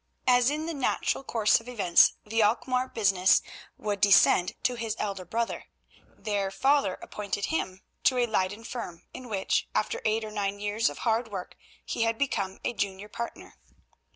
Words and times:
As 0.25 0.49
in 0.49 0.65
the 0.65 0.73
natural 0.73 1.23
course 1.23 1.59
of 1.59 1.69
events 1.69 2.13
the 2.25 2.41
Alkmaar 2.41 2.87
business 2.87 3.43
would 3.77 4.01
descend 4.01 4.53
to 4.63 4.73
his 4.73 4.95
elder 4.97 5.25
brother, 5.25 5.65
their 6.17 6.49
father 6.49 6.95
appointed 7.03 7.45
him 7.53 7.83
to 8.05 8.17
a 8.17 8.25
Leyden 8.25 8.63
firm, 8.63 9.03
in 9.13 9.29
which, 9.29 9.67
after 9.75 10.01
eight 10.03 10.23
or 10.25 10.31
nine 10.31 10.59
years 10.59 10.89
of 10.89 10.97
hard 11.05 11.27
work, 11.27 11.55
he 11.85 12.01
had 12.01 12.17
become 12.17 12.57
a 12.63 12.73
junior 12.73 13.09
partner. 13.09 13.59